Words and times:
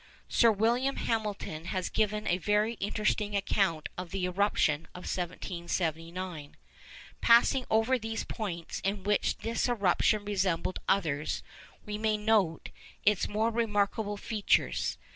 Sir 0.27 0.51
William 0.51 0.95
Hamilton 0.95 1.65
has 1.65 1.87
given 1.87 2.25
a 2.25 2.39
very 2.39 2.73
interesting 2.79 3.35
account 3.35 3.87
of 3.99 4.09
the 4.09 4.25
eruption 4.25 4.87
of 4.95 5.03
1779. 5.05 6.57
Passing 7.21 7.65
over 7.69 7.99
those 7.99 8.23
points 8.23 8.79
in 8.79 9.03
which 9.03 9.37
this 9.37 9.69
eruption 9.69 10.25
resembled 10.25 10.79
others, 10.89 11.43
we 11.85 11.99
may 11.99 12.17
note 12.17 12.71
its 13.05 13.27
more 13.29 13.51
remarkable 13.51 14.17
features. 14.17 14.97